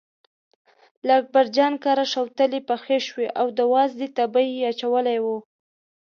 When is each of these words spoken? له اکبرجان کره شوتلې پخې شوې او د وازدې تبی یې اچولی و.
له 1.05 1.13
اکبرجان 1.21 1.73
کره 1.83 2.05
شوتلې 2.13 2.59
پخې 2.69 2.97
شوې 3.07 3.27
او 3.39 3.47
د 3.57 3.59
وازدې 3.73 4.07
تبی 4.17 4.45
یې 4.57 4.63
اچولی 4.71 5.17
و. 5.21 5.25